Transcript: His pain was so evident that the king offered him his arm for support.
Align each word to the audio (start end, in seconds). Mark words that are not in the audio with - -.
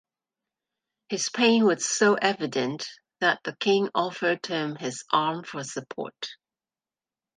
His 1.09 1.29
pain 1.29 1.63
was 1.63 1.85
so 1.85 2.15
evident 2.15 2.87
that 3.19 3.39
the 3.43 3.55
king 3.57 3.89
offered 3.93 4.43
him 4.47 4.75
his 4.77 5.03
arm 5.11 5.43
for 5.43 5.63
support. 5.63 6.27